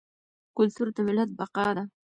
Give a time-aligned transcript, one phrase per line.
[0.57, 1.83] کلتور د ملت بقا ده.